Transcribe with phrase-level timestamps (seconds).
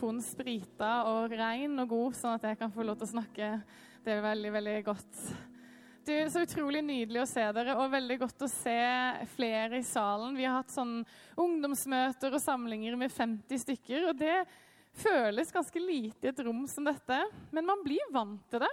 [0.00, 3.48] Mikrofonen sprita og rein og god, sånn at jeg kan få lov til å snakke.
[4.00, 5.18] Det er veldig, veldig godt.
[6.06, 8.78] Du, Så utrolig nydelig å se dere, og veldig godt å se
[9.34, 10.38] flere i salen.
[10.38, 11.04] Vi har hatt sånn
[11.36, 14.38] ungdomsmøter og samlinger med 50 stykker, og det
[14.96, 17.20] føles ganske lite i et rom som dette.
[17.52, 18.72] Men man blir vant til det.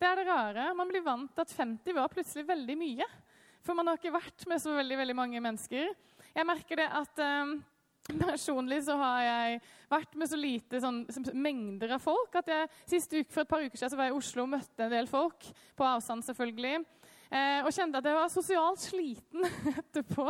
[0.00, 0.72] Det er det rare.
[0.72, 3.12] Man blir vant til at 50 var plutselig veldig mye.
[3.60, 5.92] For man har ikke vært med så veldig, veldig mange mennesker.
[6.32, 7.58] Jeg merker det at eh,
[8.06, 11.00] Personlig så har jeg vært med så lite sånn,
[11.34, 14.14] mengder av folk at jeg siste uke for et par uker siden så var jeg
[14.14, 15.48] i Oslo og møtte en del folk.
[15.76, 16.84] På avstand, selvfølgelig.
[17.26, 19.46] Eh, og kjente at jeg var sosialt sliten
[19.80, 20.26] etterpå.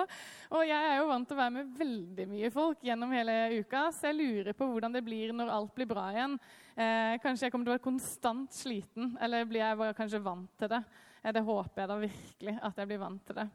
[0.57, 3.91] Og jeg er jo vant til å være med veldig mye folk gjennom hele uka,
[3.93, 6.39] så jeg lurer på hvordan det blir når alt blir bra igjen.
[6.73, 10.51] Eh, kanskje jeg kommer til å være konstant sliten, eller blir jeg bare kanskje vant
[10.57, 10.83] til det.
[11.21, 13.49] Eh, det håper jeg da virkelig, at jeg blir vant til det.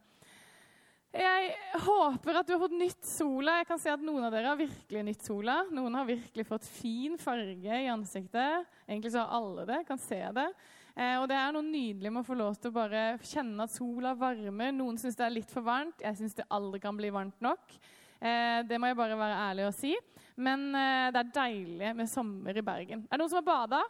[1.12, 3.58] Jeg håper at du har fått nytt sola.
[3.60, 5.58] Jeg kan se at Noen av dere har virkelig nytt sola.
[5.76, 8.70] Noen har virkelig fått fin farge i ansiktet.
[8.88, 9.82] Egentlig så har alle det.
[9.90, 10.48] kan se det.
[10.96, 13.76] Eh, og det er noe nydelig med å få lov til å bare kjenne at
[13.76, 14.72] sola varmer.
[14.72, 16.00] Noen syns det er litt for varmt.
[16.00, 17.76] Jeg syns det aldri kan bli varmt nok.
[18.22, 19.92] Eh, det må jeg bare være ærlig og si.
[20.40, 23.04] Men eh, det er deilig med sommer i Bergen.
[23.10, 23.84] Er det noen som har bada?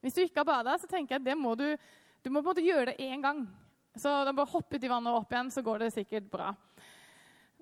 [0.00, 1.68] Hvis du ikke har bada, så tenker jeg at det må du,
[2.24, 3.44] du må på en måte gjøre det én gang.
[3.98, 6.48] Så da bare hopp ut i vannet og opp igjen, så går det sikkert bra.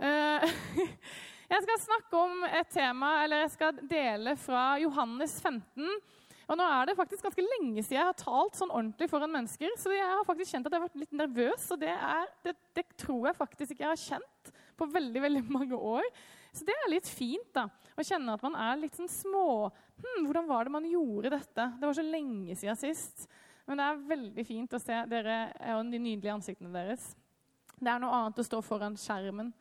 [0.00, 0.46] Eh,
[1.52, 6.00] jeg skal snakke om et tema, eller jeg skal dele fra Johannes 15.
[6.50, 9.74] Og nå er det faktisk ganske lenge siden jeg har talt sånn ordentlig foran mennesker.
[9.78, 12.56] Så jeg har faktisk kjent at jeg har vært litt nervøs, og det, er, det,
[12.74, 16.06] det tror jeg faktisk ikke jeg har kjent på veldig veldig mange år.
[16.50, 20.24] Så det er litt fint da, å kjenne at man er litt sånn små hm,
[20.24, 21.66] Hvordan var det man gjorde dette?
[21.78, 23.28] Det var så lenge siden sist.
[23.66, 25.40] Men det er veldig fint å se dere
[25.76, 27.10] og de nydelige ansiktene deres.
[27.80, 29.52] Det er noe annet å stå foran skjermen.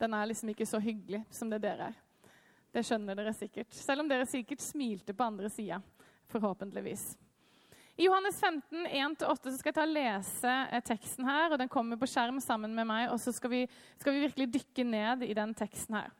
[0.00, 1.98] Den er liksom ikke så hyggelig som det dere er.
[2.70, 3.72] Det skjønner dere sikkert.
[3.74, 5.80] Selv om dere sikkert smilte på andre sida.
[6.30, 7.12] Forhåpentligvis.
[8.00, 11.50] I Johannes 15, 1-8 skal jeg ta og lese eh, teksten her.
[11.50, 13.60] og Den kommer på skjerm sammen med meg, og så skal vi,
[14.00, 16.14] skal vi virkelig dykke ned i den teksten her.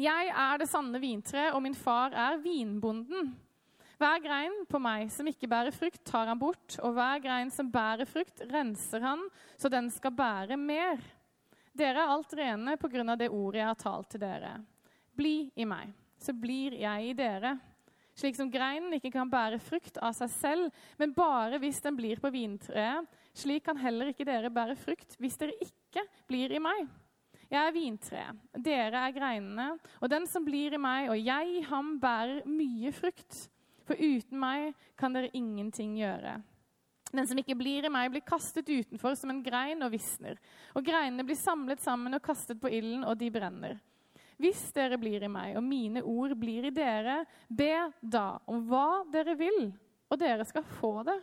[0.00, 3.34] Jeg er det sanne vintre, og min far er vinbonden.
[4.00, 7.68] Hver grein på meg som ikke bærer frukt, tar han bort, og hver grein som
[7.68, 9.26] bærer frukt, renser han,
[9.60, 11.02] så den skal bære mer.
[11.76, 14.54] Dere er alt rene på grunn av det ordet jeg har talt til dere.
[15.12, 17.52] Bli i meg, så blir jeg i dere.
[18.16, 22.24] Slik som greinen ikke kan bære frukt av seg selv, men bare hvis den blir
[22.24, 23.04] på vintreet,
[23.36, 26.88] slik kan heller ikke dere bære frukt hvis dere ikke blir i meg.
[27.52, 31.64] Jeg er vintreet, dere er greinene, og den som blir i meg, og jeg i
[31.68, 33.50] ham, bærer mye frukt.
[33.88, 36.38] For uten meg kan dere ingenting gjøre.
[37.10, 40.38] Den som ikke blir i meg, blir kastet utenfor som en grein og visner.
[40.78, 43.80] Og greinene blir samlet sammen og kastet på ilden, og de brenner.
[44.40, 49.02] Hvis dere blir i meg, og mine ord blir i dere, be da om hva
[49.12, 49.66] dere vil,
[50.08, 51.18] og dere skal få det.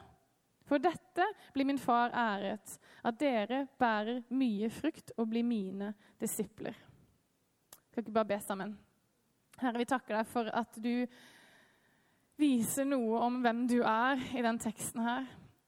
[0.68, 1.24] For dette
[1.56, 2.76] blir min far æret,
[3.08, 6.76] at dere bærer mye frukt og blir mine disipler.
[7.88, 8.76] Skal ikke bare be sammen?
[9.58, 11.08] Herre, vi takker deg for at du
[12.38, 15.28] viser noe om hvem du er i den teksten her.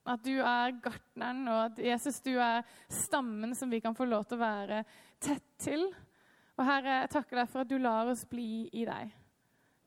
[0.10, 4.26] At du er gartneren, og at Jesus, du er stammen som vi kan få lov
[4.30, 4.84] til å være
[5.22, 5.90] tett til.
[6.58, 9.12] Og Herre, jeg takker deg for at du lar oss bli i deg.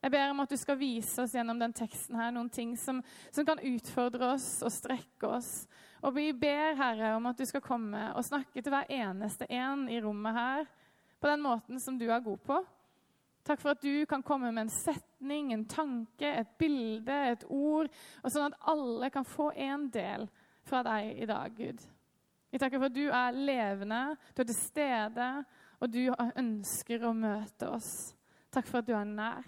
[0.03, 2.99] Jeg ber om at du skal vise oss gjennom den teksten her noen ting som,
[3.31, 5.51] som kan utfordre oss og strekke oss.
[6.03, 9.85] Og vi ber, Herre, om at du skal komme og snakke til hver eneste en
[9.87, 10.65] i rommet her
[11.23, 12.57] på den måten som du er god på.
[13.43, 17.89] Takk for at du kan komme med en setning, en tanke, et bilde, et ord,
[18.23, 20.29] og sånn at alle kan få en del
[20.63, 21.83] fra deg i dag, Gud.
[22.53, 24.01] Vi takker for at du er levende,
[24.31, 25.27] du er til stede,
[25.83, 26.05] og du
[26.39, 27.91] ønsker å møte oss.
[28.53, 29.47] Takk for at du er nær,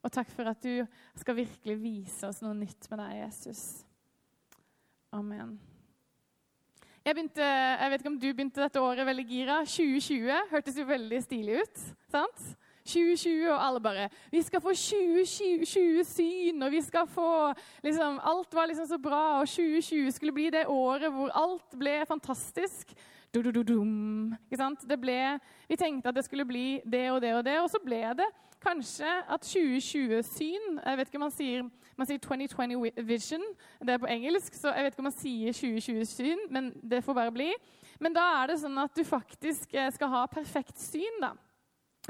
[0.00, 0.80] og takk for at du
[1.20, 3.64] skal virkelig vise oss noe nytt med deg, Jesus.
[5.14, 5.58] Amen.
[7.04, 9.60] Jeg, begynte, jeg vet ikke om du begynte dette året veldig gira.
[9.64, 11.84] 2020 hørtes jo veldig stilig ut.
[12.12, 12.42] sant?
[12.84, 18.54] 2020, og alle bare 'Vi skal få 2020 syn, og vi skal få liksom, Alt
[18.54, 22.92] var liksom så bra, og 2020 skulle bli det året hvor alt ble fantastisk.
[23.34, 23.82] du, du, du.
[24.50, 24.88] Ikke sant?
[24.88, 25.38] Det ble,
[25.68, 28.26] vi tenkte at det skulle bli det og det og det, og så ble det
[28.60, 31.68] kanskje at 2020-syn Jeg vet ikke om man sier
[32.00, 33.42] man sier 2020 vision.
[33.84, 37.14] Det er på engelsk, så jeg vet ikke om man sier 2020-syn, men det får
[37.18, 37.50] bare bli.
[38.00, 41.34] Men da er det sånn at du faktisk eh, skal ha perfekt syn, da.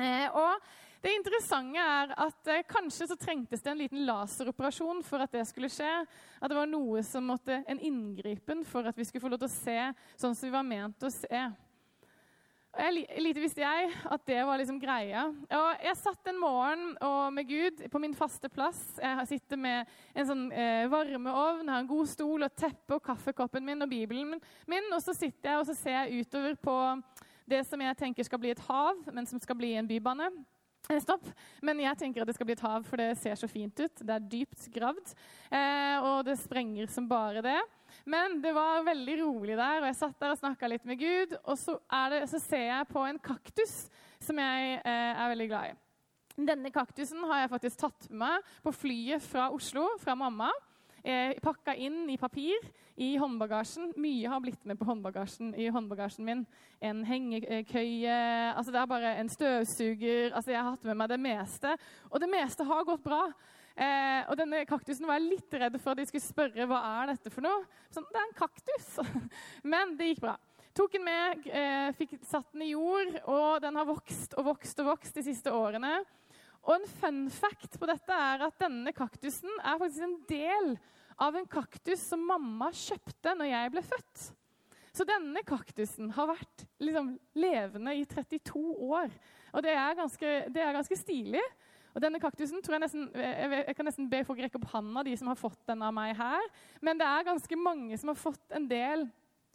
[0.00, 0.60] Eh, og
[1.00, 5.46] det interessante er at eh, kanskje så trengtes det en liten laseroperasjon for at det
[5.48, 5.88] skulle skje.
[6.40, 9.50] At det var noe som måtte, en inngripen for at vi skulle få lov til
[9.50, 9.80] å se
[10.20, 11.48] sånn som vi var ment å se.
[12.70, 15.24] Jeg, lite visste jeg at det var liksom greia.
[15.26, 16.84] Og jeg satt en morgen
[17.34, 18.78] med Gud på min faste plass.
[19.02, 23.66] Jeg sitter med en sånn eh, varmeovn, har en god stol og teppe og kaffekoppen
[23.66, 24.36] min og Bibelen
[24.70, 24.92] min.
[24.94, 26.76] Og så sitter jeg og så ser jeg utover på
[27.50, 30.30] det som jeg tenker skal bli et hav, men som skal bli en bybane.
[30.88, 31.26] Eh, stopp.
[31.62, 34.00] Men jeg tenker at det skal bli et hav, for det ser så fint ut.
[34.00, 35.12] Det er dypt gravd,
[35.50, 37.58] eh, og det sprenger som bare det.
[38.08, 41.36] Men det var veldig rolig der, og jeg satt der og snakka litt med Gud.
[41.44, 41.76] Og så,
[42.12, 43.76] det, så, ser jeg på en kaktus
[44.22, 45.78] som jeg eh, er veldig glad i.
[46.40, 50.48] Denne kaktusen har jeg faktisk tatt med meg på flyet fra Oslo, fra mamma.
[51.04, 52.66] Eh, Pakka inn i papir
[53.00, 53.94] i håndbagasjen.
[53.96, 56.42] Mye har blitt med på håndbagasjen i håndbagasjen min.
[56.80, 58.18] En hengekøye
[58.52, 60.34] altså Det er bare en støvsuger.
[60.34, 61.76] altså Jeg har hatt med meg det meste.
[62.10, 63.22] Og det meste har gått bra.
[63.80, 67.14] Eh, og denne kaktusen var jeg litt redd for at de skulle spørre hva er
[67.14, 67.64] dette for noe.
[67.94, 68.88] Sånn, det er en kaktus.
[69.72, 70.36] Men det gikk bra.
[70.76, 74.78] Tok den med, eh, fikk satt den i jord, og den har vokst og vokst
[74.82, 76.02] og vokst de siste årene.
[76.66, 80.74] Og en fun fact på dette er at denne kaktusen er faktisk en del
[81.20, 84.26] av en kaktus som mamma kjøpte når jeg ble født.
[84.96, 89.12] Så denne kaktusen har vært liksom, levende i 32 år.
[89.54, 91.44] Og det er ganske, det er ganske stilig.
[91.90, 95.04] Og denne kaktusen tror Jeg nesten, jeg, jeg kan nesten be folk rekke opp hånda,
[95.06, 96.50] de som har fått den av meg her.
[96.82, 99.08] Men det er ganske mange som har fått en del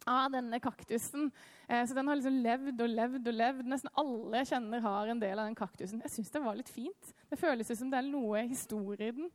[0.06, 1.28] av denne kaktusen.
[1.66, 3.68] Eh, så den har liksom levd og levd og levd.
[3.70, 6.02] Nesten alle jeg kjenner, har en del av den kaktusen.
[6.06, 7.12] Jeg syns det var litt fint.
[7.30, 9.30] Det føles som det er noe historie i den.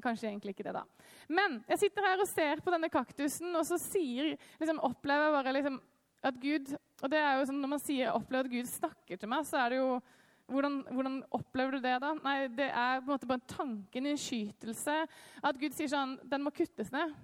[0.00, 0.86] Kanskje egentlig ikke det, da.
[1.28, 5.34] Men jeg sitter her og ser på denne kaktusen, og så sier, liksom, opplever jeg
[5.36, 5.76] bare liksom,
[6.22, 9.28] at Gud Og det er jo sånn, når man sier 'opplever at Gud snakker til
[9.28, 10.00] meg', så er det jo
[10.46, 12.12] hvordan, hvordan, opplever du det, da?
[12.22, 14.96] Nei, Det er på en måte bare en tanke, en innskytelse.
[15.42, 17.14] At Gud sier sånn Den må kuttes ned.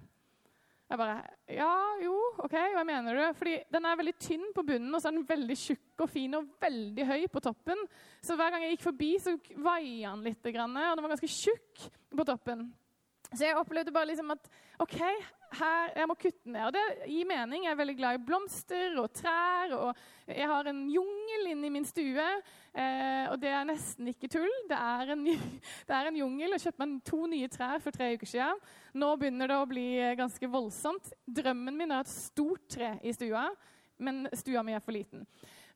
[0.89, 1.17] Jeg bare
[1.53, 3.23] Ja, jo, OK, hva mener du?
[3.37, 6.37] Fordi den er veldig tynn på bunnen, og så er den veldig tjukk og fin
[6.39, 7.83] og veldig høy på toppen.
[8.25, 11.89] Så hver gang jeg gikk forbi, så vaia den litt, og den var ganske tjukk
[12.17, 12.69] på toppen.
[13.29, 14.47] Så jeg opplevde bare liksom at
[14.81, 14.95] OK,
[15.59, 16.63] her, jeg må kutte ned.
[16.65, 17.65] Og det gir mening.
[17.65, 19.73] Jeg er veldig glad i blomster og trær.
[19.77, 22.25] Og jeg har en jungel inne i min stue,
[22.73, 24.55] eh, og det er nesten ikke tull.
[24.69, 25.25] Det er en,
[25.89, 26.55] det er en jungel.
[26.55, 28.65] Jeg kjøpte meg to nye trær for tre uker siden.
[28.97, 29.87] Nå begynner det å bli
[30.17, 31.13] ganske voldsomt.
[31.25, 33.49] Drømmen min er et stort tre i stua,
[34.01, 35.27] men stua mi er for liten.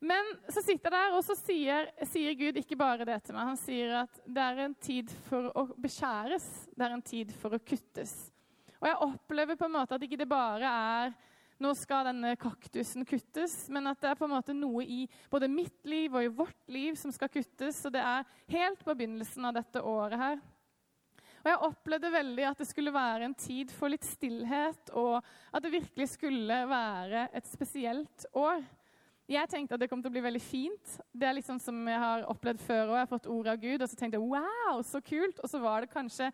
[0.03, 3.53] Men så sitter jeg der, og så sier, sier, Gud ikke bare det til meg.
[3.53, 6.47] Han sier at det er en tid for å beskjæres.
[6.75, 8.15] Det er en tid for å kuttes.
[8.81, 11.13] Og jeg opplever på en måte at ikke det bare er
[11.63, 15.47] nå skal denne kaktusen kuttes, men at det er på en måte noe i både
[15.47, 17.79] mitt liv og i vårt liv som skal kuttes.
[17.87, 20.43] Og det er helt på begynnelsen av dette året her.
[21.43, 25.19] Og jeg opplevde veldig at det skulle være en tid for litt stillhet, og
[25.51, 28.63] at det virkelig skulle være et spesielt år.
[29.31, 30.97] Jeg tenkte at det kom til å bli veldig fint.
[31.15, 33.79] Det er sånn som jeg har opplevd før og Jeg har fått ord av Gud,
[33.81, 35.39] og så tenkte jeg wow, så kult.
[35.39, 36.27] Og så var det kanskje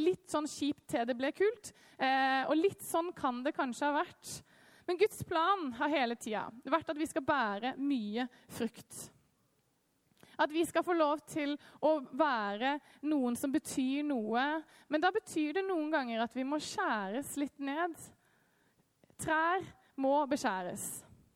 [0.00, 1.72] litt sånn kjipt til det ble kult.
[2.00, 4.32] Eh, og litt sånn kan det kanskje ha vært.
[4.88, 9.02] Men Guds plan har hele tida vært at vi skal bære mye frukt.
[10.40, 11.52] At vi skal få lov til
[11.84, 14.46] å være noen som betyr noe.
[14.88, 17.92] Men da betyr det noen ganger at vi må skjæres litt ned.
[19.20, 19.68] Trær
[20.00, 20.88] må beskjæres.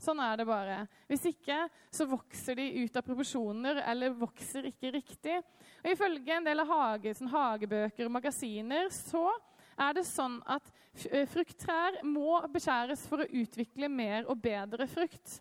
[0.05, 0.83] Sånn er det bare.
[1.09, 5.39] Hvis ikke så vokser de ut av proporsjoner eller vokser ikke riktig.
[5.81, 9.31] Og Ifølge en del av hage, sånn hagebøker og magasiner så
[9.81, 10.69] er det sånn at
[11.09, 15.41] eh, frukttrær må beskjæres for å utvikle mer og bedre frukt.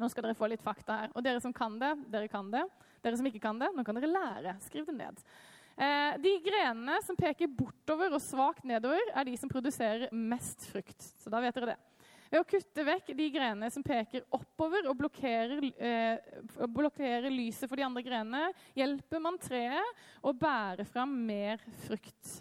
[0.00, 1.14] Nå skal dere få litt fakta her.
[1.14, 2.64] Og dere som kan det, dere kan det.
[3.04, 4.56] Dere som ikke kan det, nå kan dere lære.
[4.66, 5.22] Skriv det ned.
[5.76, 11.12] Eh, de grenene som peker bortover og svakt nedover, er de som produserer mest frukt.
[11.22, 11.80] Så da vet dere det.
[12.32, 17.76] Ved å kutte vekk de grenene som peker oppover og blokkerer, eh, blokkerer lyset for
[17.76, 22.40] de andre grenene, hjelper man treet å bære fram mer frukt.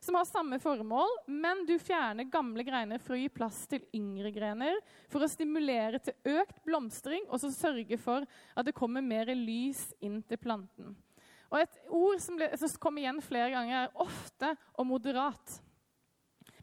[0.00, 4.30] som har samme formål, men du fjerner gamle greiner for å gi plass til yngre
[4.30, 4.78] grener,
[5.10, 9.88] for å stimulere til økt blomstring og så sørge for at det kommer mer lys
[10.04, 10.94] inn til planten.
[11.50, 15.60] Og Et ord som, ble, som kommer igjen flere ganger, er 'ofte' og 'moderat'.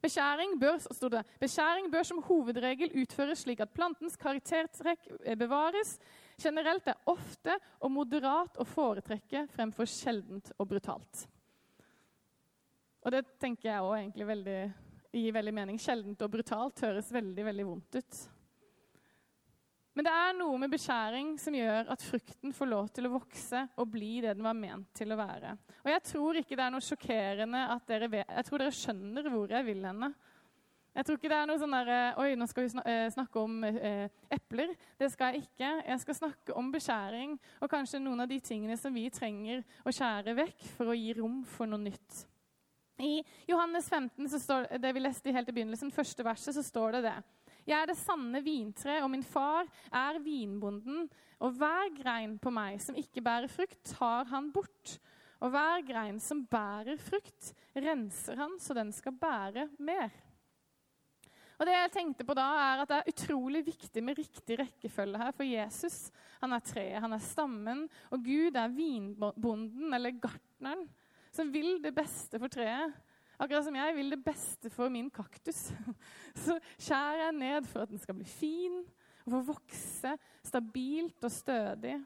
[0.03, 0.81] Beskjæring bør,
[1.13, 5.95] det, beskjæring bør som hovedregel utføres slik at plantens karaktertrekk eh, bevares.
[6.43, 11.23] Generelt er ofte og moderat å foretrekke fremfor sjeldent og brutalt.
[13.03, 14.59] Og det tenker jeg også egentlig veldig,
[15.15, 15.79] gir veldig mening.
[15.79, 18.21] Sjeldent og brutalt høres veldig, veldig vondt ut.
[19.93, 23.59] Men det er noe med beskjæring som gjør at frukten får lov til å vokse
[23.77, 25.53] og bli det den var ment til å være.
[25.83, 29.29] Og jeg tror ikke det er noe sjokkerende at dere vet, Jeg tror dere skjønner
[29.29, 30.09] hvor jeg vil henne.
[30.93, 33.63] Jeg tror ikke det er noe sånn der, Oi, nå skal vi eh, snakke om
[33.65, 34.73] eh, epler.
[34.97, 35.69] Det skal jeg ikke.
[35.89, 39.93] Jeg skal snakke om beskjæring og kanskje noen av de tingene som vi trenger å
[39.93, 42.25] skjære vekk for å gi rom for noe nytt.
[43.01, 46.97] I Johannes 15, så står, det vi leste helt i begynnelsen, første verset, så står
[46.97, 47.15] det det.
[47.63, 51.07] Jeg er det sanne vintre, og min far er vinbonden.
[51.43, 54.97] Og hver grein på meg som ikke bærer frukt, tar han bort.
[55.43, 60.11] Og hver grein som bærer frukt, renser han så den skal bære mer.
[61.59, 65.19] Og det jeg tenkte på da, er at det er utrolig viktig med riktig rekkefølge
[65.21, 65.33] her.
[65.35, 65.97] For Jesus
[66.41, 70.87] han er treet, han er stammen, og Gud er vinbonden, eller gartneren,
[71.33, 72.95] som vil det beste for treet.
[73.43, 75.65] Akkurat som jeg vil det beste for min kaktus,
[76.45, 78.77] så skjærer jeg ned for at den skal bli fin
[79.25, 80.13] og få vokse
[80.47, 81.97] stabilt og stødig.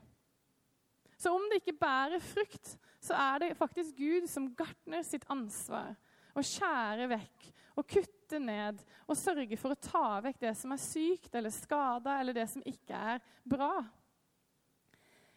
[1.18, 5.96] Så om det ikke bærer frukt, så er det faktisk Gud som gartner sitt ansvar
[6.38, 10.82] å skjære vekk og kutte ned og sørge for å ta vekk det som er
[10.82, 13.72] sykt eller skada, eller det som ikke er bra.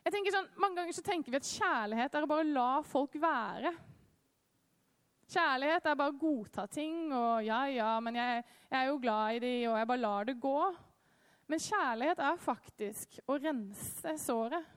[0.01, 3.17] Jeg tenker sånn, Mange ganger så tenker vi at kjærlighet er å bare la folk
[3.21, 3.73] være.
[5.31, 9.37] Kjærlighet er bare å godta ting, og ja, ja, men jeg, jeg er jo glad
[9.37, 10.59] i dem, og jeg bare lar det gå.
[11.51, 14.77] Men kjærlighet er faktisk å rense såret.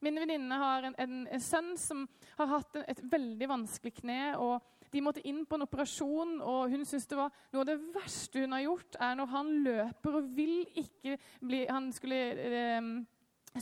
[0.00, 2.04] Min venninne har en, en, en, sønn som
[2.38, 4.20] har hatt et veldig vanskelig kne.
[4.38, 7.78] og De måtte inn på en operasjon, og hun syntes det var noe av det
[7.92, 12.92] verste hun har gjort, er når han løper og vil ikke bli Han skulle, eh,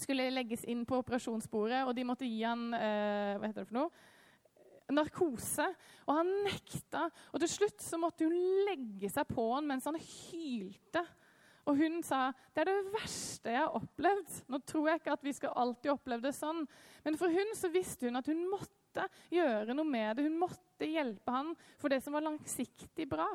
[0.02, 3.80] skulle legges inn på operasjonsbordet, og de måtte gi han eh, Hva heter det for
[3.80, 4.14] noe?
[4.94, 5.66] Narkose.
[6.06, 7.06] Og han nekta.
[7.32, 11.02] Og til slutt så måtte hun legge seg på han mens han hylte.
[11.66, 14.40] Og hun sa det er det verste jeg har opplevd.
[14.52, 16.62] Nå tror jeg ikke at vi skal alltid oppleve det sånn,
[17.02, 20.28] men for hun så visste hun at hun måtte gjøre noe med det.
[20.28, 23.26] Hun måtte hjelpe han for det som var langsiktig bra.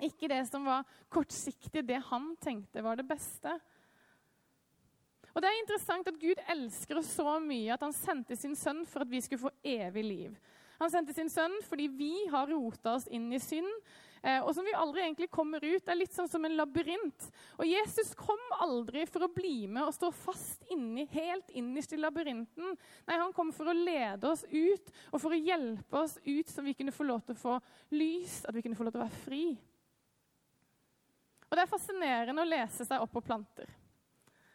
[0.00, 3.52] Ikke det som var kortsiktig, det han tenkte var det beste.
[5.34, 8.82] Og det er interessant at Gud elsker oss så mye at han sendte sin sønn
[8.88, 10.38] for at vi skulle få evig liv.
[10.80, 13.68] Han sendte sin sønn fordi vi har rota oss inn i synd,
[14.24, 15.82] eh, og som vi aldri egentlig kommer ut.
[15.84, 17.26] Det er litt sånn som en labyrint.
[17.60, 22.00] Og Jesus kom aldri for å bli med og stå fast inni, helt innerst i
[22.00, 22.78] labyrinten.
[23.04, 26.64] Nei, han kom for å lede oss ut og for å hjelpe oss ut, så
[26.64, 27.58] vi kunne få lov til å få
[27.92, 29.44] lys, at vi kunne få lov til å være fri.
[31.50, 33.68] Og Det er fascinerende å lese seg opp på planter.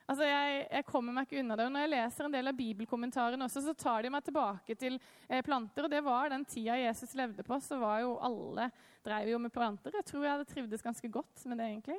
[0.06, 1.66] Altså, jeg, jeg, kommer meg ikke unna det.
[1.66, 5.00] Og når jeg leser en del av bibelkommentarene også, så tar de meg tilbake til
[5.00, 5.88] eh, planter.
[5.88, 8.70] Og det var den tida Jesus levde på, så var jo alle
[9.06, 9.98] drev jo med planter.
[9.98, 11.98] Jeg tror jeg hadde trivdes ganske godt med det, egentlig.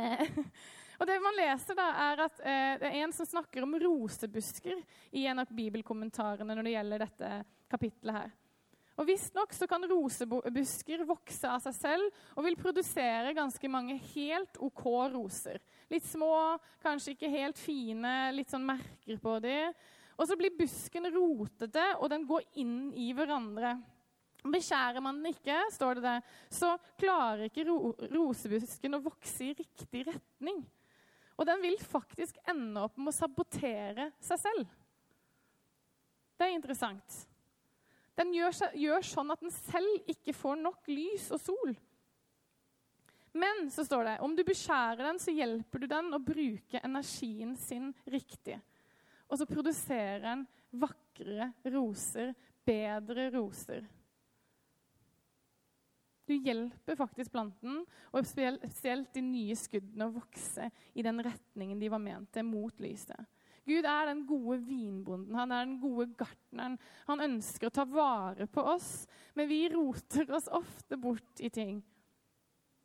[0.00, 0.40] Eh,
[1.00, 4.80] og det man leser, da, er at eh, det er en som snakker om rosebusker
[5.12, 7.34] i en av bibelkommentarene når det gjelder dette
[7.70, 8.32] kapittelet her.
[9.00, 14.82] Og Visstnok kan rosebusker vokse av seg selv og vil produsere ganske mange helt OK
[15.14, 15.56] roser.
[15.88, 19.72] Litt små, kanskje ikke helt fine, litt sånn merker på dem.
[20.20, 23.78] Og så blir busken rotete, og den går inn i hverandre.
[24.44, 29.56] Beskjærer man den ikke, står det der, så klarer ikke ro rosebusken å vokse i
[29.56, 30.60] riktig retning.
[31.40, 34.78] Og den vil faktisk ende opp med å sabotere seg selv.
[36.36, 37.29] Det er interessant.
[38.20, 41.78] Den gjør, gjør sånn at den selv ikke får nok lys og sol.
[43.32, 47.54] Men så står det om du beskjærer den, så hjelper du den å bruke energien
[47.56, 48.58] sin riktig.
[49.30, 50.44] Og så produserer den
[50.82, 52.34] vakrere roser,
[52.66, 53.86] bedre roser.
[56.26, 57.80] Du hjelper faktisk planten,
[58.12, 62.82] og spesielt de nye skuddene, å vokse i den retningen de var ment til, mot
[62.82, 63.18] lyset.
[63.70, 66.74] Gud er den gode vinbonden, han er den gode gartneren.
[67.06, 69.06] Han ønsker å ta vare på oss,
[69.38, 71.78] men vi roter oss ofte bort i ting.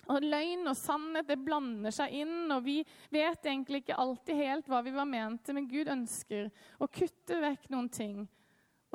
[0.05, 2.77] Og Løgn og sannhet det blander seg inn, og vi
[3.09, 7.41] vet egentlig ikke alltid helt hva vi var ment til, men Gud ønsker å kutte
[7.41, 8.19] vekk noen ting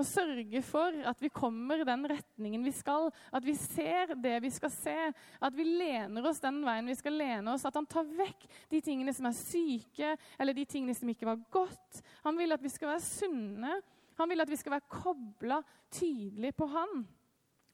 [0.01, 4.51] og sørge for at vi kommer den retningen vi skal, at vi ser det vi
[4.53, 4.97] skal se,
[5.41, 8.83] at vi lener oss den veien vi skal lene oss, at han tar vekk de
[8.85, 12.03] tingene som er syke, eller de tingene som ikke var godt.
[12.25, 13.81] Han vil at vi skal være sunne.
[14.21, 15.61] Han vil at vi skal være kobla
[15.97, 17.05] tydelig på han.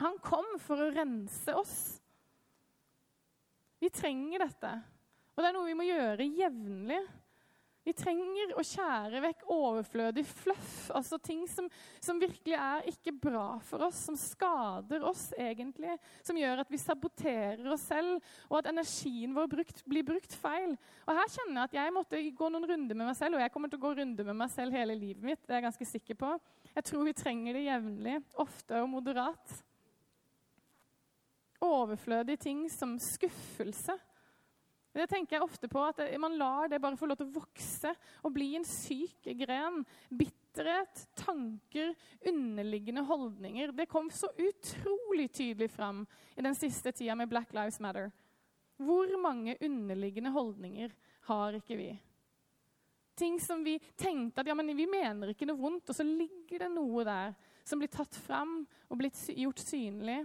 [0.02, 1.76] Han kom for å rense oss.
[3.82, 4.72] Vi trenger dette,
[5.34, 7.00] og det er noe vi må gjøre jevnlig.
[7.86, 11.68] Vi trenger å skjære vekk overflødig fluff, altså ting som,
[12.02, 15.94] som, virkelig er ikke bra for oss, som skader oss egentlig,
[16.26, 18.18] som gjør at vi saboterer oss selv,
[18.50, 20.74] og at energien vår brukt, blir brukt feil.
[21.06, 23.54] Og Her kjenner jeg at jeg måtte gå noen runder med meg selv, og jeg
[23.54, 25.44] kommer til å gå runder med meg selv hele livet mitt.
[25.46, 26.32] det er jeg ganske sikker på.
[26.72, 29.56] Jeg tror vi trenger det jevnlig, ofte og moderat.
[31.62, 33.94] Overflødige ting som skuffelse
[35.02, 37.92] det tenker jeg ofte på, at Man lar det bare få lov til å vokse
[38.24, 39.82] og bli en syk gren.
[40.08, 43.74] Bitterhet, tanker, underliggende holdninger.
[43.76, 46.04] Det kom så utrolig tydelig fram
[46.36, 48.08] i den siste tida med Black Lives Matter.
[48.76, 50.92] Hvor mange underliggende holdninger
[51.28, 51.90] har ikke vi?
[53.16, 56.66] Ting som vi tenkte at ja, men vi mener ikke noe vondt, og så ligger
[56.66, 57.36] det noe der
[57.66, 60.20] som blir tatt fram og blitt gjort synlig.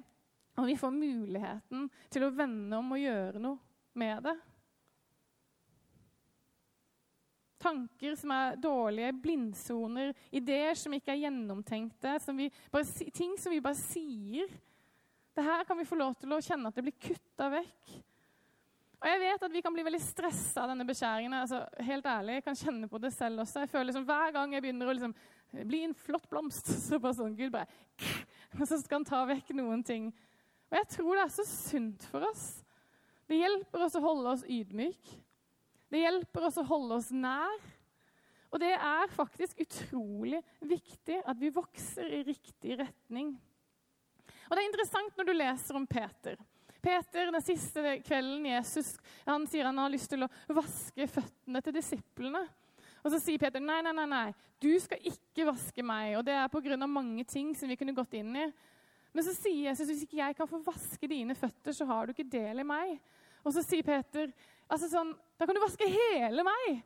[0.59, 4.35] Og vi får muligheten til å vende om og gjøre noe med det.
[7.61, 12.39] Tanker som er dårlige, blindsoner, ideer som ikke er gjennomtenkte, som
[12.73, 14.49] bare, ting som vi bare sier.
[15.31, 17.99] Det her kan vi få lov til å kjenne at det blir kutta vekk.
[19.01, 21.33] Og jeg vet at vi kan bli veldig stressa av denne beskjæringen.
[21.33, 23.63] Altså, helt ærlig, Jeg kan kjenne på det selv også.
[23.63, 25.15] Jeg føler liksom, Hver gang jeg begynner å liksom,
[25.65, 27.67] bli en flott blomst, så bare sånn Gud bare
[28.67, 30.11] så skal han ta vekk noen ting.
[30.69, 32.45] Og jeg tror det er så sunt for oss.
[33.27, 35.15] Det hjelper oss å holde oss ydmyk.
[35.91, 37.63] Det hjelper oss å holde oss nær.
[38.51, 43.33] Og det er faktisk utrolig viktig at vi vokser i riktig retning.
[44.47, 46.39] Og Det er interessant når du leser om Peter.
[46.81, 51.77] Peter, Den siste kvelden Jesus han sier han har lyst til å vaske føttene til
[51.77, 52.41] disiplene.
[53.03, 54.27] Og Så sier Peter nei, nei, nei, nei,
[54.61, 56.17] du skal ikke vaske meg.
[56.17, 56.87] Og Det er pga.
[56.87, 58.51] mange ting som vi kunne gått inn i.
[59.13, 62.13] Men så sier Jesus hvis ikke jeg kan få vaske dine føtter, så har du
[62.13, 62.99] ikke del i meg.
[63.43, 64.31] Og så sier Peter
[64.71, 66.81] Altså sånn, Da kan du vaske hele meg!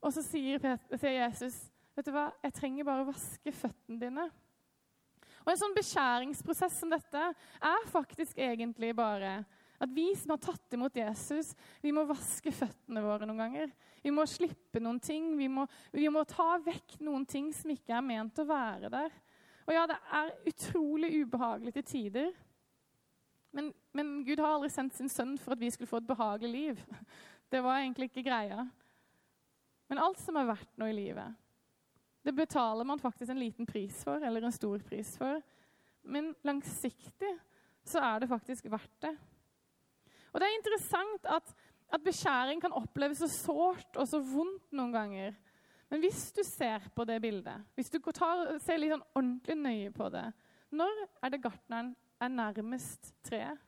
[0.00, 0.60] Og så sier,
[0.96, 1.56] sier Jesus,
[1.96, 4.24] vet du hva, jeg trenger bare å vaske føttene dine.
[5.44, 9.42] Og En sånn beskjæringsprosess som dette er faktisk egentlig bare
[9.80, 13.70] at vi som har tatt imot Jesus, vi må vaske føttene våre noen ganger.
[14.04, 15.30] Vi må slippe noen ting.
[15.38, 15.64] Vi må,
[15.96, 19.16] vi må ta vekk noen ting som ikke er ment å være der.
[19.64, 22.30] Og ja, det er utrolig ubehagelig til tider.
[23.56, 26.50] Men, men, Gud har aldri sendt sin sønn for at vi skulle få et behagelig
[26.52, 26.84] liv.
[27.50, 28.64] Det var egentlig ikke greia.
[29.90, 31.34] Men alt som er verdt noe i livet,
[32.22, 35.40] det betaler man faktisk en liten pris for, eller en stor pris for.
[36.02, 37.32] Men langsiktig
[37.86, 39.14] så er det faktisk verdt det.
[40.30, 41.54] Og det er interessant at,
[41.90, 45.34] at beskjæring kan oppleves så sårt og så vondt noen ganger.
[45.90, 49.90] Men hvis du ser på det bildet, hvis du tar, ser litt sånn ordentlig nøye
[49.94, 50.28] på det
[50.70, 53.58] Når er det gartneren er nærmest treet.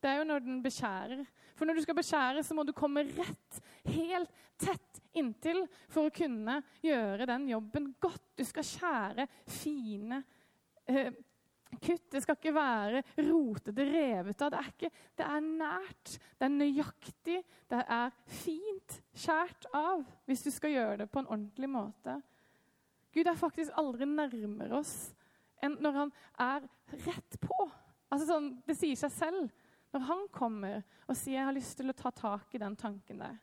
[0.00, 1.24] Det er jo når den beskjærer.
[1.56, 6.14] For når du skal beskjære, så må du komme rett, helt tett inntil for å
[6.14, 8.30] kunne gjøre den jobben godt.
[8.38, 10.22] Du skal skjære fine
[10.88, 11.12] eh,
[11.76, 12.06] kutt.
[12.12, 14.52] Det skal ikke være rotete, revet av.
[14.54, 17.38] Det er, ikke, det er nært, det er nøyaktig,
[17.70, 22.20] det er fint skjært av hvis du skal gjøre det på en ordentlig måte.
[23.14, 24.94] Gud er faktisk aldri nærmere oss
[25.60, 26.68] enn når han er
[27.04, 27.56] rett på.
[28.10, 29.50] Altså sånn, Det sier seg selv.
[29.92, 33.18] Når han kommer og sier 'jeg har lyst til å ta tak i den tanken
[33.18, 33.38] der',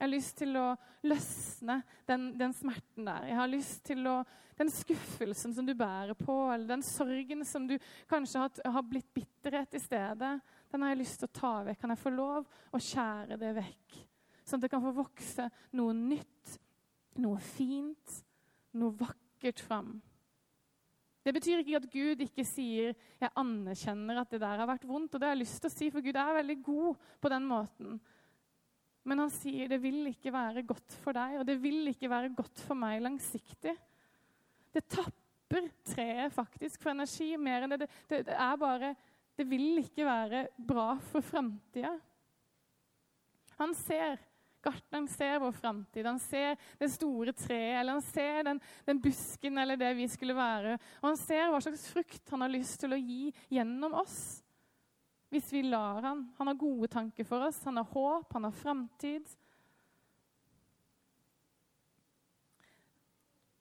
[0.00, 0.68] jeg har lyst til å
[1.04, 1.74] løsne
[2.08, 3.26] den, den, smerten der.
[3.28, 4.22] Jeg har lyst til å
[4.60, 9.08] Den skuffelsen som du bærer på, eller den sorgen som du kanskje har, har blitt
[9.14, 10.34] bitterhet i stedet,
[10.68, 11.78] den har jeg lyst til å ta vekk.
[11.80, 13.96] Kan jeg få lov å skjære det vekk?
[14.44, 15.46] Sånn at det kan få vokse
[15.80, 16.58] noe nytt,
[17.24, 18.18] noe fint,
[18.76, 19.94] noe vakkert fram.
[21.20, 25.14] Det betyr ikke at Gud ikke sier 'jeg anerkjenner at det der har vært vondt'.
[25.14, 27.44] Og det har jeg lyst til å si, for Gud er veldig god på den
[27.44, 28.00] måten.
[29.04, 32.34] Men han sier 'det vil ikke være godt for deg', og 'det vil ikke være
[32.34, 33.76] godt for meg langsiktig'.
[34.72, 37.90] Det tapper treet faktisk for energi mer enn det.
[38.08, 38.96] Det, det, er bare
[39.36, 41.98] Det vil ikke være bra for framtida.
[43.58, 44.18] Han ser
[44.62, 46.06] Gartneren ser vår framtid.
[46.06, 50.36] Han ser det store treet, eller han ser den, den, busken eller det vi skulle
[50.36, 50.76] være.
[51.00, 54.18] Og han ser hva slags frukt han har lyst til å gi gjennom oss.
[55.30, 56.24] Hvis vi lar han.
[56.38, 59.36] Han har gode tanker for oss, han har håp, han har framtid.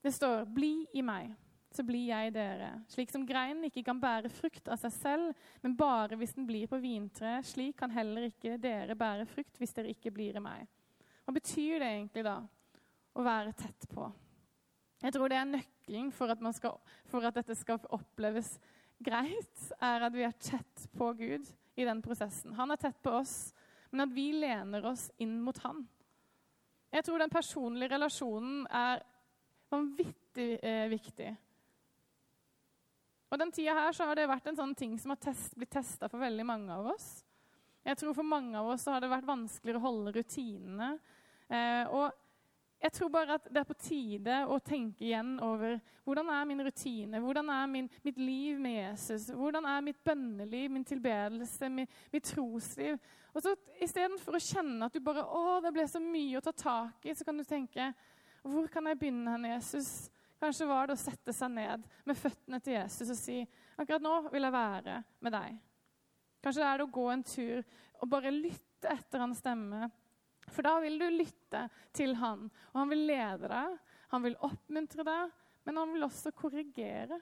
[0.01, 1.35] Det står 'bli i meg'
[1.71, 2.71] så blir jeg dere.
[2.89, 6.67] Slik som greinen ikke kan bære frukt av seg selv, men bare hvis den blir
[6.69, 10.67] på vintreet, slik kan heller ikke dere bære frukt hvis dere ikke blir i meg.
[11.29, 12.39] Hva betyr det egentlig da
[13.13, 14.07] å være tett på?
[14.97, 18.55] Jeg tror det er nøkkelen for at, skal, for at, dette skal oppleves
[18.97, 21.45] greit, er at vi er tett på Gud
[21.77, 22.55] i den prosessen.
[22.57, 23.51] Han er tett på oss,
[23.91, 25.85] men at vi lener oss inn mot han.
[26.97, 29.05] Jeg tror den personlige relasjonen er
[29.69, 31.29] vanvittig eh, viktig.
[33.29, 35.77] Og den tida her så har det vært en sånn ting som har test, blitt
[35.77, 37.19] testa for veldig mange av oss.
[37.85, 40.91] Jeg tror For mange av oss har det vært vanskeligere å holde rutinene.
[41.49, 42.11] Eh, og
[42.79, 46.61] jeg tror bare at det er på tide å tenke igjen over hvordan er min
[46.63, 51.97] rutine, hvordan er min, mitt liv med Jesus, hvordan er mitt bønneliv, min tilbedelse, mitt,
[52.13, 52.95] mitt trosliv.
[53.33, 56.53] Og så Istedenfor å kjenne at du bare å, det ble så mye å ta
[56.55, 57.91] tak i, så kan du tenke
[58.39, 60.07] hvor kan jeg begynne hen, Jesus?
[60.39, 63.41] Kanskje var det å sette seg ned med føttene til Jesus og si
[63.75, 65.57] akkurat nå vil jeg være med deg.
[66.39, 67.63] Kanskje det er det å gå en tur
[67.99, 69.89] og bare lytte etter hans stemme
[70.53, 71.38] for da vil du lytte
[71.95, 73.77] til han, og han vil lede deg,
[74.09, 75.35] han vil oppmuntre deg,
[75.67, 77.19] men han vil også korrigere.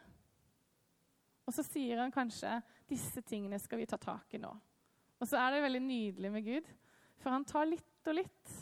[1.47, 4.55] Og så sier han kanskje 'disse tingene skal vi ta tak i nå'.
[5.19, 6.67] Og så er det veldig nydelig med Gud,
[7.17, 8.55] for han tar litt og litt.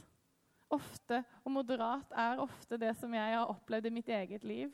[0.73, 4.71] Ofte og moderat er ofte det som jeg har opplevd i mitt eget liv.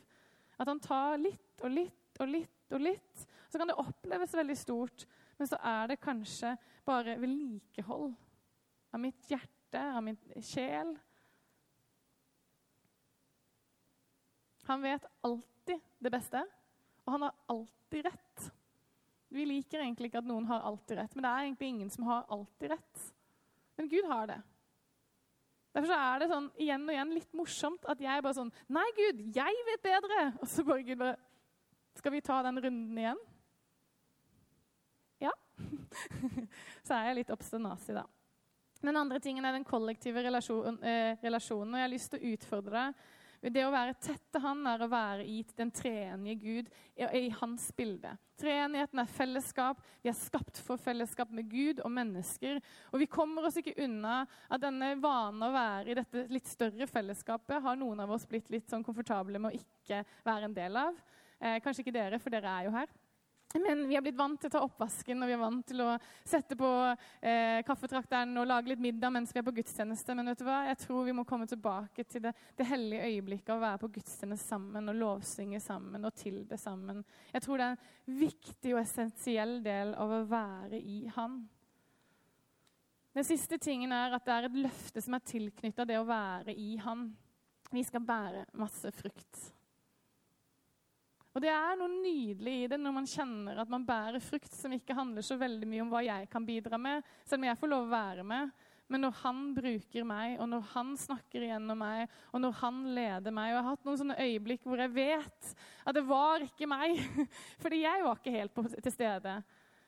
[0.58, 3.26] At han tar litt og litt og litt og litt.
[3.50, 5.06] Så kan det oppleves veldig stort,
[5.38, 8.14] men så er det kanskje bare vedlikehold
[8.92, 10.98] av mitt hjerte hjerte, av min sjel.
[14.64, 16.44] Han vet alltid det beste,
[17.04, 18.52] og han har alltid rett.
[19.28, 22.04] Vi liker egentlig ikke at noen har alltid rett, men det er egentlig ingen som
[22.04, 23.12] har alltid rett.
[23.76, 24.40] Men Gud har det.
[25.72, 29.22] Derfor er det sånn, igjen og igjen litt morsomt at jeg bare sånn Nei, Gud,
[29.32, 30.26] jeg vet bedre!
[30.36, 31.14] Og så bare Gud bare
[31.96, 33.22] Skal vi ta den runden igjen?
[35.24, 35.32] Ja.
[36.84, 38.04] så er jeg litt obstinasi, da.
[38.82, 41.74] Den andre tingen er den kollektive relasjon, eh, relasjonen.
[41.74, 42.94] og jeg har lyst til å utfordre deg.
[43.42, 47.30] Det å være tett til Han er å være i den treenige Gud, i, i
[47.40, 48.12] hans bilde.
[48.38, 49.80] Treenigheten er fellesskap.
[50.02, 52.60] Vi er skapt for fellesskap med Gud og mennesker.
[52.92, 56.86] Og vi kommer oss ikke unna at denne vanen å være i dette litt større
[56.86, 60.78] fellesskapet har noen av oss blitt litt sånn komfortable med å ikke være en del
[60.78, 61.02] av.
[61.40, 62.94] Eh, kanskje ikke dere, for dere er jo her.
[63.60, 65.90] Men vi har blitt vant til å ta oppvasken og vi er vant til å
[66.24, 66.68] sette på
[67.20, 70.16] eh, kaffetrakteren og lage litt middag mens vi er på gudstjeneste.
[70.16, 70.62] Men vet du hva?
[70.70, 74.54] jeg tror vi må komme tilbake til det, det hellige øyeblikket å være på gudstjeneste
[74.54, 77.02] sammen og lovsynge sammen og tilbe sammen.
[77.32, 81.42] Jeg tror det er en viktig og essensiell del av å være i Han.
[83.12, 86.54] Den siste tingen er at det er et løfte som er tilknytta det å være
[86.56, 87.10] i Han.
[87.72, 89.52] Vi skal bære masse frukt.
[91.32, 94.74] Og det er noe nydelig i det når man kjenner at man bærer frukt som
[94.76, 97.72] ikke handler så veldig mye om hva jeg kan bidra med, selv om jeg får
[97.72, 98.52] lov å være med.
[98.92, 103.32] Men når han bruker meg, og når han snakker igjennom meg, og når han leder
[103.32, 105.52] meg Og jeg har hatt noen sånne øyeblikk hvor jeg vet
[105.86, 107.00] at det var ikke meg.
[107.62, 109.36] Fordi jeg var ikke helt til stede.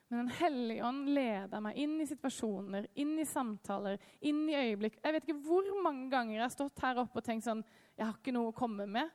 [0.08, 4.96] Men Den hellige ånd leder meg inn i situasjoner, inn i samtaler, inn i øyeblikk.
[5.02, 7.64] Jeg vet ikke hvor mange ganger jeg har stått her oppe og tenkt sånn
[7.98, 9.12] Jeg har ikke noe å komme med.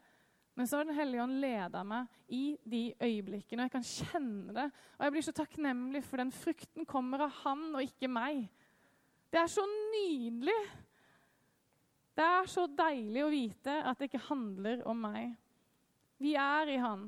[0.59, 4.55] Men så har Den hellige ånd leda meg i de øyeblikkene, og jeg kan kjenne
[4.57, 4.65] det.
[4.97, 8.41] Og jeg blir så takknemlig, for den frukten kommer av han og ikke meg.
[9.31, 10.59] Det er så nydelig!
[12.19, 15.31] Det er så deilig å vite at det ikke handler om meg.
[16.19, 17.07] Vi er i Han.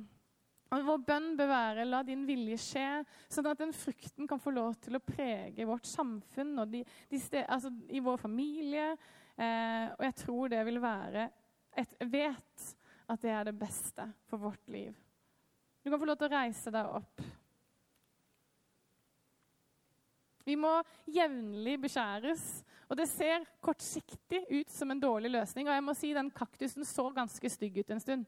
[0.72, 2.90] Og Vår bønn bør være la din vilje skje,
[3.28, 7.20] sånn at den frukten kan få lov til å prege vårt samfunn og de, de
[7.20, 8.94] sted, altså i vår familie.
[9.36, 11.28] Eh, og jeg tror det vil være
[11.76, 12.72] et vet
[13.12, 14.96] at det er det beste for vårt liv.
[15.84, 17.24] Du kan få lov til å reise deg opp.
[20.46, 20.74] Vi må
[21.10, 22.46] jevnlig beskjæres.
[22.92, 25.70] Og det ser kortsiktig ut som en dårlig løsning.
[25.70, 28.26] Og jeg må si den kaktusen så ganske stygg ut en stund.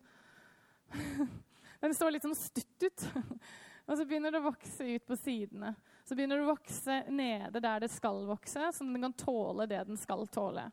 [1.83, 3.01] Den så litt sånn stutt ut.
[3.89, 5.73] Og så begynner det å vokse ut på sidene.
[6.07, 9.81] Så begynner det å vokse nede der det skal vokse, så den kan tåle det
[9.89, 10.69] den skal tåle.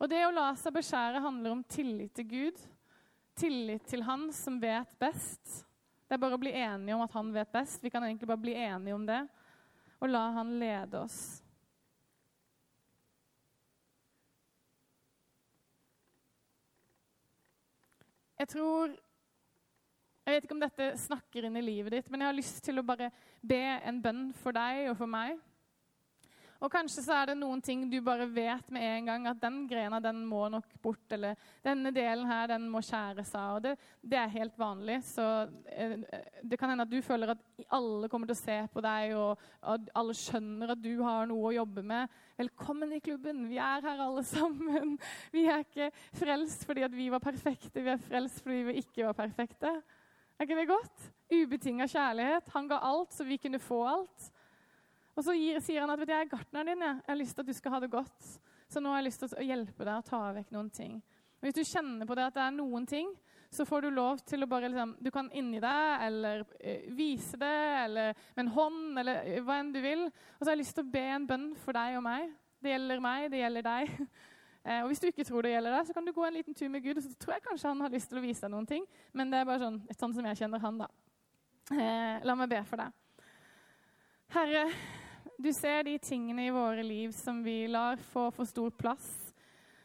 [0.00, 2.62] Og det å la seg beskjære handler om tillit til Gud.
[3.34, 5.64] Tillit til Han som vet best.
[6.06, 7.82] Det er bare å bli enige om at Han vet best.
[7.82, 9.22] Vi kan egentlig bare bli enige om det.
[9.98, 11.18] Og la Han lede oss.
[18.38, 18.94] Jeg tror
[20.24, 22.80] Jeg vet ikke om dette snakker inn i livet ditt, men jeg har lyst til
[22.80, 23.10] å bare
[23.44, 25.36] be en bønn for deg og for meg.
[26.64, 29.66] Og kanskje så er det noen ting du bare vet med en gang at den
[29.68, 33.58] grena den må nok bort, eller denne delen her den må skjæres av.
[33.58, 34.96] Og det, det er helt vanlig.
[35.04, 35.26] Så
[35.68, 35.98] eh,
[36.40, 39.44] det kan hende at du føler at alle kommer til å se på deg, og
[39.74, 42.14] at alle skjønner at du har noe å jobbe med.
[42.40, 43.44] Velkommen i klubben.
[43.50, 44.96] Vi er her alle sammen.
[45.34, 49.10] Vi er ikke frelst fordi at vi var perfekte, vi er frelst fordi vi ikke
[49.10, 49.74] var perfekte.
[50.34, 51.10] Er ikke det godt?
[51.28, 52.48] Ubetinga kjærlighet.
[52.56, 54.32] Han ga alt, så vi kunne få alt.
[55.14, 56.82] Og så gir, sier han at vet du, jeg er gartneren din.
[56.82, 57.00] Jeg.
[57.00, 58.30] jeg har lyst til at du skal ha det godt.
[58.70, 60.96] Så nå har jeg lyst til å hjelpe deg å ta vekk noen ting.
[61.38, 63.10] Og Hvis du kjenner på det at det er noen ting,
[63.54, 67.38] så får du lov til å bare liksom, Du kan inni deg eller uh, vise
[67.38, 70.06] det eller med en hånd eller uh, hva enn du vil.
[70.08, 72.32] Og så har jeg lyst til å be en bønn for deg og meg.
[72.64, 73.94] Det gjelder meg, det gjelder deg.
[74.00, 76.58] uh, og Hvis du ikke tror det gjelder deg, så kan du gå en liten
[76.58, 76.98] tur med Gud.
[76.98, 78.88] og Så tror jeg kanskje han har lyst til å vise deg noen ting.
[79.14, 80.90] Men det er bare sånn, sånn som jeg kjenner han, da.
[82.24, 83.00] la meg be for deg.
[84.34, 84.66] Herre,
[85.38, 89.08] du ser de tingene i våre liv som vi lar få for stor plass.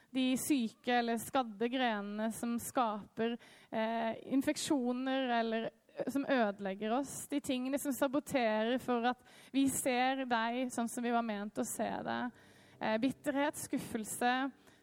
[0.10, 3.36] De syke eller skadde grenene som skaper
[3.70, 5.70] eh, infeksjoner eller
[6.08, 7.28] som ødelegger oss.
[7.28, 9.22] De tingene som saboterer for at
[9.54, 12.42] vi ser deg sånn som vi var ment å se deg.
[12.80, 14.34] Eh, bitterhet, skuffelse,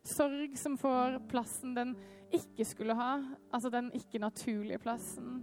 [0.06, 1.94] sorg som får plassen den
[2.34, 3.12] ikke skulle ha.
[3.50, 5.40] Altså den ikke naturlige plassen.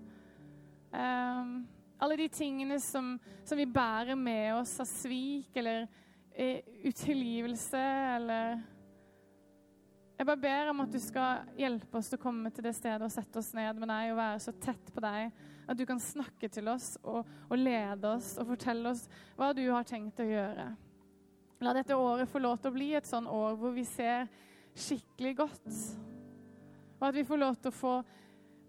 [0.94, 1.56] Eh,
[2.04, 5.86] alle de tingene som, som, vi bærer med oss av svik eller
[6.36, 7.84] eh, utilgivelse
[8.18, 8.62] eller
[10.18, 13.02] Jeg bare ber om at du skal hjelpe oss til å komme til det stedet
[13.08, 15.32] og sette oss ned med deg og være så tett på deg
[15.64, 19.06] at du kan snakke til oss og, og lede oss og fortelle oss
[19.40, 20.68] hva du har tenkt å gjøre.
[21.64, 24.28] La dette året få lov til å bli et sånn år hvor vi ser
[24.76, 25.80] skikkelig godt.
[27.00, 27.94] Og at vi får lov til å få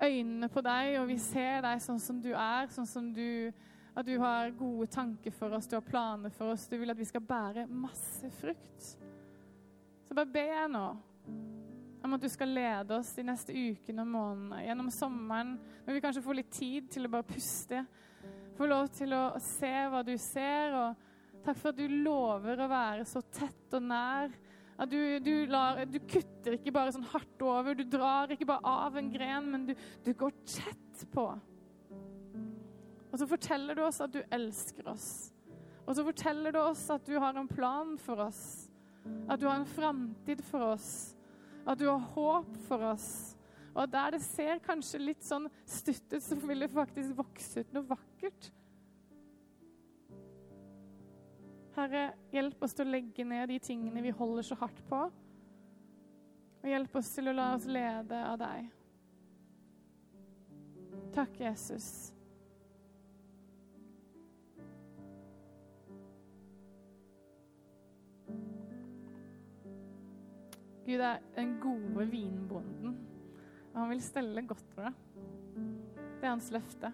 [0.03, 3.53] øynene på deg, og vi ser deg sånn som du er, sånn som du
[3.95, 6.65] At du har gode tanker for oss, du har planer for oss.
[6.67, 8.89] Du vil at vi skal bære masse frukt.
[10.03, 10.89] Så bare be jeg nå
[12.05, 15.55] om at du skal lede oss de neste ukene og månedene, gjennom sommeren,
[15.87, 17.85] når vi kanskje får litt tid til å bare puste.
[18.59, 22.69] Få lov til å se hva du ser, og takk for at du lover å
[22.69, 24.35] være så tett og nær
[24.75, 28.75] at du, du, lar, du, kutter ikke bare sånn hardt over, du drar ikke bare
[28.87, 31.29] av en gren, men du, du går tett på.
[33.13, 35.09] Og så forteller du oss at du elsker oss.
[35.85, 38.43] Og så forteller du oss at du har en plan for oss.
[39.29, 40.89] At du har en framtid for oss.
[41.63, 43.09] At du har håp for oss.
[43.75, 47.73] Og der det ser kanskje litt sånn stutt ut, så vil det faktisk vokse ut
[47.75, 48.51] noe vakkert.
[51.75, 55.01] Herre, hjelp oss til å legge ned de tingene vi holder så hardt på.
[56.63, 58.69] Og hjelp oss til å la oss lede av deg.
[61.15, 61.89] Takk, Jesus.
[70.85, 72.99] Gud er den gode vinbonden,
[73.73, 75.01] og han vil stelle godt for deg.
[76.21, 76.93] Det er hans løfte.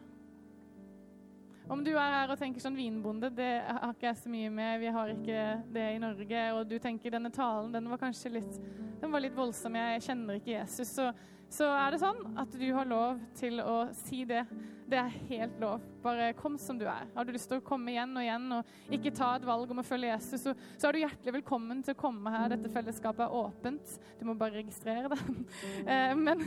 [1.71, 4.81] Om du er her og tenker sånn vinbonde, det har ikke jeg så mye med.
[4.83, 6.41] Vi har ikke det i Norge.
[6.59, 8.57] Og du tenker denne talen, den var kanskje litt,
[8.99, 9.79] den var litt voldsom.
[9.79, 10.91] Jeg kjenner ikke Jesus.
[10.97, 11.07] Så,
[11.47, 14.43] så er det sånn at du har lov til å si det.
[14.91, 15.87] Det er helt lov.
[16.03, 17.07] Bare kom som du er.
[17.15, 19.85] Har du lyst til å komme igjen og igjen og ikke ta et valg om
[19.85, 22.51] å følge Jesus, så, så er du hjertelig velkommen til å komme her.
[22.51, 23.99] Dette fellesskapet er åpent.
[24.19, 25.23] Du må bare registrere det.
[25.91, 26.43] Eh, men,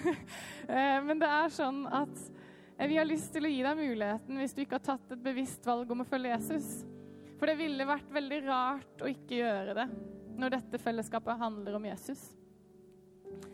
[0.68, 2.20] eh, men det er sånn at
[2.90, 5.66] vi har lyst til å gi deg muligheten hvis du ikke har tatt et bevisst
[5.68, 6.70] valg om å følge Jesus.
[7.38, 9.88] For det ville vært veldig rart å ikke gjøre det
[10.40, 12.22] når dette fellesskapet handler om Jesus.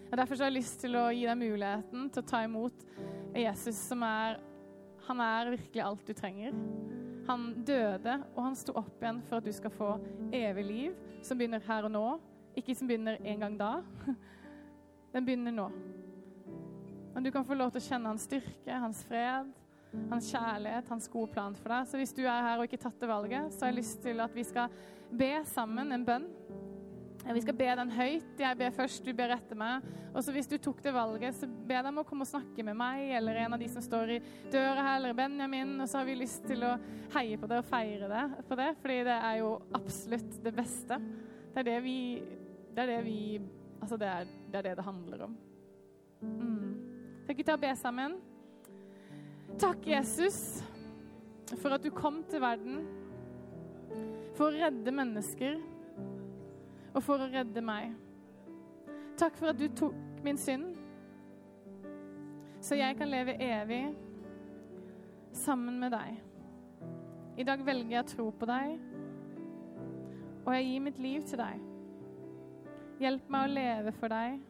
[0.10, 2.86] Og Derfor har jeg lyst til å gi deg muligheten til å ta imot
[3.38, 4.39] Jesus, som er
[5.10, 6.54] Han er virkelig alt du trenger.
[7.26, 9.88] Han døde, og han sto opp igjen for at du skal få
[10.34, 12.04] evig liv, som begynner her og nå.
[12.58, 13.72] Ikke som begynner en gang da.
[15.13, 15.68] Den begynner nå.
[17.20, 19.48] Men du kan få lov til å kjenne hans styrke, hans fred,
[20.08, 21.90] hans kjærlighet, hans gode plan for deg.
[21.92, 24.22] Så hvis du er her og ikke tatt det valget, så har jeg lyst til
[24.24, 24.78] at vi skal
[25.20, 26.30] be sammen en bønn.
[27.28, 28.40] Vi skal be den høyt.
[28.40, 29.90] Jeg ber først, du ber etter meg.
[30.14, 32.80] Og så hvis du tok det valget, så be dem å komme og snakke med
[32.80, 35.76] meg eller en av de som står i døra her, eller Benjamin.
[35.76, 36.72] Og så har vi lyst til å
[37.18, 41.04] heie på det og feire det på det, fordi det er jo absolutt det beste.
[41.52, 42.00] Det er det vi
[42.72, 43.22] Det er det vi
[43.82, 45.40] Altså, det er det er det, det handler om.
[46.22, 46.79] Mm.
[47.30, 48.13] Skal ikke ta og be sammen?
[49.62, 50.63] Takk, Jesus,
[51.62, 52.80] for at du kom til verden
[54.34, 55.60] for å redde mennesker
[56.89, 57.94] og for å redde meg.
[59.22, 60.74] Takk for at du tok min synd,
[62.65, 63.84] så jeg kan leve evig
[65.46, 66.18] sammen med deg.
[67.38, 68.78] I dag velger jeg å tro på deg,
[70.48, 71.62] og jeg gir mitt liv til deg.
[73.06, 74.42] Hjelp meg å leve for deg